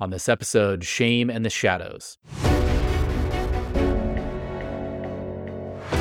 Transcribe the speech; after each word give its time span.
On 0.00 0.08
this 0.08 0.30
episode, 0.30 0.82
Shame 0.82 1.28
and 1.28 1.44
the 1.44 1.50
Shadows. 1.50 2.16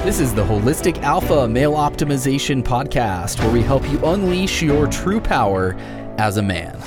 This 0.06 0.22
is 0.22 0.33
the 0.33 0.42
Holistic 0.42 1.01
Alpha 1.01 1.50
Male 1.50 1.74
Optimization 1.74 2.64
Podcast, 2.64 3.42
where 3.42 3.51
we 3.51 3.62
help 3.62 3.85
you 3.92 4.00
unleash 4.06 4.62
your 4.62 4.88
true 4.88 5.20
power 5.20 5.75
as 6.17 6.38
a 6.38 6.42
man. 6.42 6.80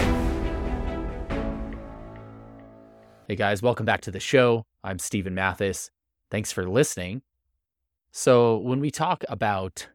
Hey 3.29 3.36
guys, 3.36 3.60
welcome 3.60 3.84
back 3.84 4.00
to 4.00 4.10
the 4.10 4.18
show. 4.18 4.64
I'm 4.82 4.98
Steven 4.98 5.34
Mathis. 5.34 5.90
Thanks 6.30 6.50
for 6.50 6.66
listening. 6.66 7.20
So, 8.10 8.56
when 8.56 8.80
we 8.80 8.90
talk 8.90 9.22
about 9.29 9.86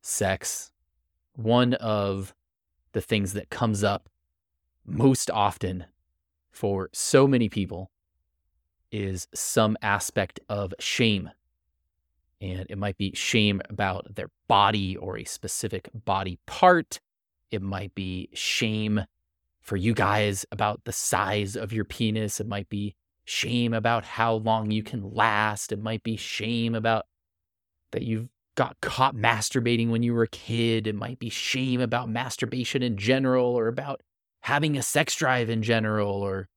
sex, 0.00 0.72
one 1.34 1.74
of 1.74 2.34
the 2.92 3.02
things 3.02 3.34
that 3.34 3.50
comes 3.50 3.84
up 3.84 4.08
most 4.86 5.30
often 5.30 5.84
for 6.58 6.90
so 6.92 7.28
many 7.28 7.48
people 7.48 7.88
is 8.90 9.28
some 9.32 9.76
aspect 9.80 10.40
of 10.48 10.74
shame. 10.80 11.30
And 12.40 12.66
it 12.68 12.76
might 12.76 12.98
be 12.98 13.12
shame 13.14 13.62
about 13.70 14.12
their 14.16 14.30
body 14.48 14.96
or 14.96 15.16
a 15.16 15.24
specific 15.24 15.88
body 15.94 16.40
part. 16.46 16.98
It 17.52 17.62
might 17.62 17.94
be 17.94 18.28
shame 18.34 19.04
for 19.60 19.76
you 19.76 19.94
guys 19.94 20.44
about 20.50 20.82
the 20.84 20.92
size 20.92 21.54
of 21.54 21.72
your 21.72 21.84
penis. 21.84 22.40
It 22.40 22.48
might 22.48 22.68
be 22.68 22.96
shame 23.24 23.72
about 23.72 24.04
how 24.04 24.34
long 24.34 24.72
you 24.72 24.82
can 24.82 25.12
last. 25.12 25.70
It 25.70 25.80
might 25.80 26.02
be 26.02 26.16
shame 26.16 26.74
about 26.74 27.06
that 27.92 28.02
you've 28.02 28.30
got 28.56 28.80
caught 28.80 29.14
masturbating 29.14 29.90
when 29.90 30.02
you 30.02 30.12
were 30.12 30.24
a 30.24 30.28
kid. 30.28 30.88
It 30.88 30.96
might 30.96 31.20
be 31.20 31.30
shame 31.30 31.80
about 31.80 32.08
masturbation 32.08 32.82
in 32.82 32.96
general 32.96 33.46
or 33.46 33.68
about 33.68 34.02
having 34.40 34.76
a 34.76 34.82
sex 34.82 35.14
drive 35.14 35.50
in 35.50 35.62
general 35.62 36.10
or 36.10 36.48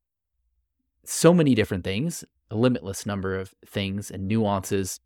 so 1.03 1.33
many 1.33 1.55
different 1.55 1.83
things, 1.83 2.23
a 2.49 2.55
limitless 2.55 3.05
number 3.05 3.35
of 3.35 3.53
things 3.65 4.11
and 4.11 4.27
nuances 4.27 4.99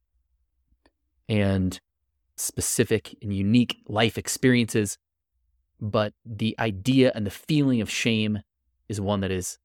and 1.27 1.79
specific 2.35 3.15
and 3.21 3.33
unique 3.33 3.77
life 3.87 4.17
experiences. 4.17 4.97
But 5.81 6.13
the 6.25 6.55
idea 6.59 7.11
and 7.15 7.25
the 7.25 7.31
feeling 7.31 7.81
of 7.81 7.89
shame 7.89 8.39
is 8.87 9.01
one 9.01 9.21
that 9.21 9.31
is 9.31 9.57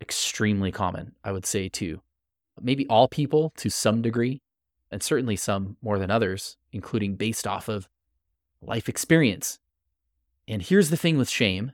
extremely 0.00 0.72
common, 0.72 1.14
I 1.22 1.32
would 1.32 1.46
say, 1.46 1.68
to 1.70 2.00
maybe 2.60 2.86
all 2.88 3.08
people 3.08 3.52
to 3.56 3.70
some 3.70 4.02
degree, 4.02 4.42
and 4.90 5.02
certainly 5.02 5.36
some 5.36 5.76
more 5.82 5.98
than 5.98 6.10
others, 6.10 6.56
including 6.72 7.16
based 7.16 7.46
off 7.46 7.68
of 7.68 7.88
life 8.60 8.88
experience. 8.88 9.58
And 10.46 10.62
here's 10.62 10.90
the 10.90 10.96
thing 10.96 11.18
with 11.18 11.28
shame 11.28 11.72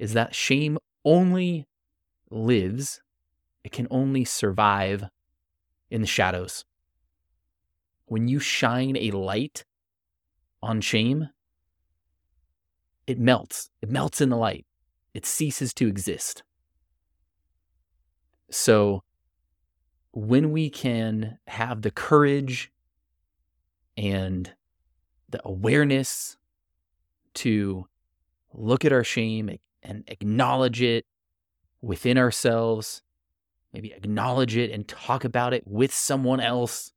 is 0.00 0.14
that 0.14 0.34
shame 0.34 0.78
only 1.04 1.66
lives, 2.30 3.02
it 3.62 3.70
can 3.70 3.86
only 3.90 4.24
survive 4.24 5.04
in 5.90 6.00
the 6.00 6.06
shadows. 6.06 6.64
When 8.06 8.26
you 8.26 8.40
shine 8.40 8.96
a 8.96 9.10
light 9.10 9.66
on 10.62 10.80
shame, 10.80 11.28
it 13.06 13.18
melts. 13.18 13.68
It 13.82 13.90
melts 13.90 14.22
in 14.22 14.30
the 14.30 14.38
light. 14.38 14.64
It 15.12 15.26
ceases 15.26 15.74
to 15.74 15.86
exist. 15.86 16.44
So, 18.50 19.02
when 20.12 20.50
we 20.50 20.70
can 20.70 21.38
have 21.46 21.82
the 21.82 21.90
courage 21.90 22.72
and 23.98 24.50
the 25.28 25.40
awareness 25.44 26.38
to 27.34 27.84
look 28.54 28.84
at 28.84 28.92
our 28.92 29.04
shame 29.04 29.50
and 29.82 30.04
acknowledge 30.08 30.82
it 30.82 31.06
within 31.82 32.18
ourselves, 32.18 33.02
maybe 33.72 33.92
acknowledge 33.92 34.56
it 34.56 34.70
and 34.70 34.86
talk 34.86 35.24
about 35.24 35.54
it 35.54 35.66
with 35.66 35.92
someone 35.92 36.40
else. 36.40 36.92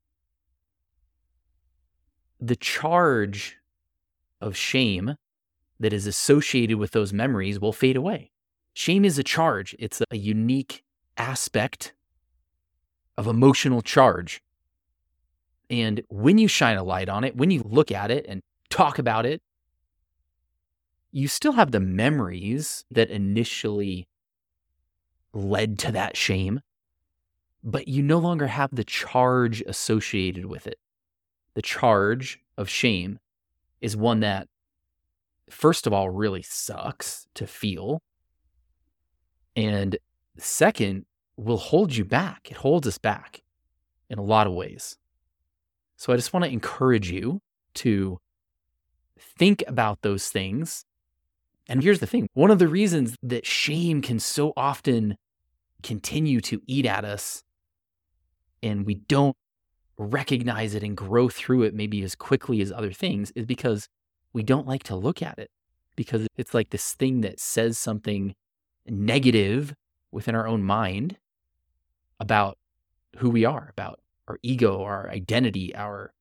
The 2.40 2.56
charge 2.56 3.58
of 4.42 4.58
shame 4.58 5.16
that 5.80 5.94
is 5.94 6.08
associated 6.08 6.78
with 6.78 6.92
those 6.92 7.14
memories 7.14 7.60
will 7.60 7.74
fade 7.74 7.96
away. 7.96 8.32
Shame 8.74 9.06
is 9.06 9.18
a 9.18 9.24
charge, 9.24 9.76
it's 9.80 10.02
a 10.10 10.18
unique 10.18 10.84
aspect 11.18 11.94
of 13.18 13.28
emotional 13.28 13.82
charge. 13.82 14.42
And 15.70 16.04
when 16.10 16.38
you 16.38 16.48
shine 16.48 16.78
a 16.78 16.84
light 16.84 17.10
on 17.10 17.24
it, 17.24 17.36
when 17.36 17.52
you 17.52 17.64
look 17.64 17.92
at 17.92 18.12
it 18.12 18.26
and 18.28 18.42
talk 18.70 19.00
about 19.00 19.26
it, 19.26 19.42
you 21.14 21.28
still 21.28 21.54
have 21.54 21.72
the 21.72 21.80
memories 21.80 22.86
that 22.90 23.12
initially 23.12 24.08
led 25.32 25.78
to 25.80 25.92
that 25.92 26.18
shame, 26.18 26.60
but 27.64 27.88
you 27.88 28.02
no 28.02 28.18
longer 28.18 28.48
have 28.48 28.72
the 28.74 28.84
charge 28.84 29.62
associated 29.62 30.48
with 30.48 30.66
it. 30.66 30.80
The 31.54 31.62
charge 31.62 32.40
of 32.58 32.68
shame 32.68 33.20
is 33.80 33.96
one 33.96 34.22
that, 34.22 34.48
first 35.52 35.86
of 35.86 35.94
all, 35.94 36.10
really 36.10 36.42
sucks 36.42 37.28
to 37.36 37.46
feel. 37.46 38.02
And 39.56 39.96
second, 40.40 41.06
will 41.38 41.58
hold 41.58 41.96
you 41.96 42.06
back. 42.06 42.50
It 42.50 42.58
holds 42.58 42.88
us 42.88 42.98
back 42.98 43.44
in 44.10 44.18
a 44.18 44.24
lot 44.24 44.48
of 44.48 44.54
ways. 44.54 44.98
So 45.96 46.12
I 46.12 46.16
just 46.16 46.34
want 46.34 46.44
to 46.46 46.52
encourage 46.52 47.12
you 47.12 47.40
to 47.76 48.18
think 49.20 49.64
about 49.68 50.02
those 50.02 50.30
things 50.30 50.86
and 51.68 51.84
here's 51.84 52.00
the 52.00 52.08
thing 52.08 52.28
one 52.34 52.52
of 52.52 52.60
the 52.60 52.68
reasons 52.68 53.16
that 53.24 53.46
shame 53.46 54.02
can 54.02 54.20
so 54.20 54.54
often 54.58 55.16
continue 55.82 56.40
to 56.42 56.62
eat 56.68 56.86
at 56.86 57.06
us 57.06 57.44
and 58.62 58.86
we 58.86 58.96
don't 58.96 59.36
recognize 59.98 60.74
it 60.74 60.84
and 60.84 60.98
grow 60.98 61.30
through 61.30 61.64
it 61.64 61.74
maybe 61.74 62.02
as 62.04 62.16
quickly 62.16 62.62
as 62.62 62.72
other 62.72 62.92
things 62.92 63.32
is 63.36 63.46
because 63.46 63.88
we 64.32 64.42
don't 64.42 64.68
like 64.68 64.84
to 64.84 64.96
look 64.96 65.22
at 65.22 65.38
it 65.38 65.50
because 65.96 66.28
it's 66.38 66.54
like 66.54 66.70
this 66.70 66.94
thing 66.94 67.22
that 67.22 67.40
says 67.40 67.78
something 67.78 68.34
negative 68.88 69.74
within 70.12 70.36
our 70.36 70.48
own 70.48 70.64
mind 70.64 71.18
about 72.20 72.58
who 73.18 73.30
we 73.30 73.46
are, 73.46 73.70
about 73.72 74.00
our 74.28 74.40
ego, 74.42 74.82
our 74.82 75.10
identity, 75.10 75.76
our 75.76 76.14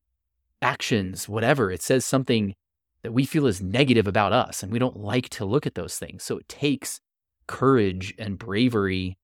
actions, 0.61 1.29
whatever. 1.29 1.71
It 1.71 1.83
says 1.83 2.05
something 2.05 2.55
that 3.03 3.13
we 3.13 3.25
feel 3.25 3.47
is 3.47 3.61
negative 3.61 4.07
about 4.07 4.33
us, 4.33 4.63
and 4.63 4.73
we 4.73 4.79
don't 4.79 4.97
like 4.97 5.29
to 5.31 5.45
look 5.45 5.67
at 5.67 5.75
those 5.75 5.99
things. 5.99 6.23
So 6.23 6.39
it 6.39 6.49
takes 6.49 7.01
courage 7.47 8.15
and 8.19 8.39
bravery 8.39 9.19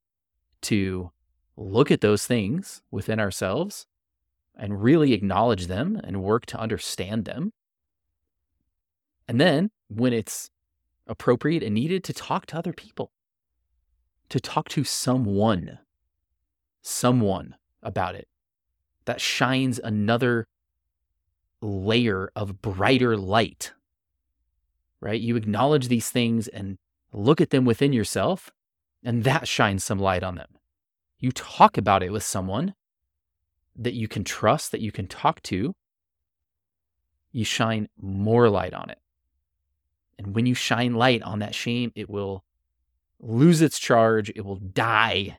to 0.62 1.12
look 1.56 1.91
at 1.91 2.00
those 2.00 2.27
things 2.27 2.83
within 2.91 3.21
ourselves 3.21 3.87
and 4.56 4.83
really 4.83 5.12
acknowledge 5.12 5.66
them 5.66 6.00
and 6.03 6.22
work 6.22 6.47
to 6.47 6.59
understand 6.59 7.25
them. 7.25 7.53
And 9.28 9.41
then, 9.41 9.71
when 9.89 10.12
it's 10.12 10.50
appropriate 11.06 11.62
and 11.62 11.75
needed, 11.75 12.03
to 12.05 12.12
talk 12.12 12.47
to 12.47 12.59
other 12.59 12.72
people, 12.72 13.12
to 14.31 14.41
talk 14.41 14.69
to 14.71 14.84
someone, 14.84 15.78
someone 16.83 17.55
about 17.83 18.15
it 18.15 18.28
that 19.05 19.21
shines 19.21 19.78
another 19.78 20.47
layer 21.60 22.30
of 22.36 22.62
brighter 22.62 23.16
light, 23.16 23.72
right? 25.00 25.20
You 25.20 25.36
acknowledge 25.36 25.88
these 25.88 26.10
things 26.10 26.48
and 26.48 26.78
look 27.12 27.41
at 27.41 27.50
them 27.50 27.64
within 27.64 27.92
yourself, 27.92 28.50
and 29.04 29.24
that 29.24 29.48
shines 29.48 29.84
some 29.84 29.98
light 29.98 30.22
on 30.22 30.36
them. 30.36 30.48
You 31.18 31.32
talk 31.32 31.76
about 31.76 32.02
it 32.02 32.12
with 32.12 32.22
someone 32.22 32.74
that 33.74 33.94
you 33.94 34.08
can 34.08 34.24
trust, 34.24 34.72
that 34.72 34.80
you 34.80 34.92
can 34.92 35.06
talk 35.06 35.42
to, 35.42 35.74
you 37.32 37.44
shine 37.44 37.88
more 38.00 38.48
light 38.48 38.74
on 38.74 38.91
it. 38.91 38.98
And 40.18 40.34
when 40.34 40.47
you 40.47 40.54
shine 40.54 40.94
light 40.94 41.22
on 41.22 41.38
that 41.38 41.54
shame, 41.54 41.92
it 41.94 42.10
will 42.10 42.44
lose 43.20 43.62
its 43.62 43.78
charge, 43.78 44.30
it 44.30 44.44
will 44.44 44.56
die 44.56 45.38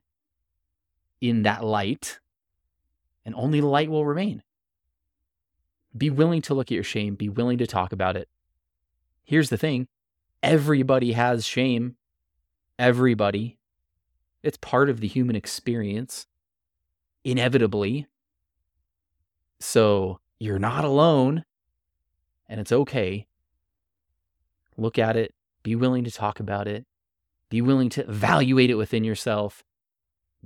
in 1.21 1.43
that 1.43 1.63
light, 1.63 2.19
and 3.25 3.35
only 3.35 3.61
light 3.61 3.89
will 3.89 4.05
remain. 4.05 4.41
Be 5.99 6.09
willing 6.09 6.41
to 6.43 6.53
look 6.53 6.67
at 6.67 6.75
your 6.75 6.83
shame, 6.83 7.15
be 7.15 7.29
willing 7.29 7.57
to 7.57 7.67
talk 7.67 7.91
about 7.91 8.15
it. 8.15 8.29
Here's 9.23 9.49
the 9.49 9.57
thing 9.57 9.87
everybody 10.41 11.11
has 11.11 11.45
shame. 11.45 11.97
Everybody. 12.79 13.57
It's 14.41 14.57
part 14.57 14.89
of 14.89 15.01
the 15.01 15.07
human 15.07 15.35
experience, 15.35 16.25
inevitably. 17.25 18.07
So 19.59 20.21
you're 20.39 20.59
not 20.59 20.85
alone, 20.85 21.43
and 22.47 22.61
it's 22.61 22.71
okay. 22.71 23.27
Look 24.77 24.97
at 24.97 25.17
it, 25.17 25.35
be 25.61 25.75
willing 25.75 26.05
to 26.05 26.11
talk 26.11 26.39
about 26.39 26.69
it, 26.69 26.85
be 27.49 27.61
willing 27.61 27.89
to 27.89 28.07
evaluate 28.07 28.69
it 28.69 28.75
within 28.75 29.03
yourself, 29.03 29.65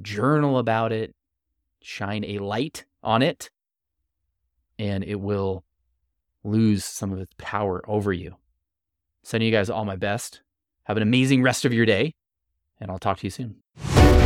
journal 0.01 0.57
about 0.57 0.91
it, 0.91 1.13
shine 1.83 2.25
a 2.25 2.39
light 2.39 2.85
on 3.03 3.21
it, 3.21 3.51
and 4.77 5.03
it 5.03 5.19
will 5.19 5.63
lose 6.43 6.83
some 6.83 7.11
of 7.13 7.19
its 7.19 7.33
power 7.37 7.81
over 7.87 8.11
you. 8.11 8.35
Sending 9.23 9.47
you 9.47 9.53
guys 9.53 9.69
all 9.69 9.85
my 9.85 9.95
best. 9.95 10.41
Have 10.83 10.97
an 10.97 11.03
amazing 11.03 11.41
rest 11.41 11.63
of 11.63 11.73
your 11.73 11.85
day, 11.85 12.15
and 12.79 12.91
I'll 12.91 12.99
talk 12.99 13.19
to 13.19 13.25
you 13.25 13.31
soon. 13.31 14.22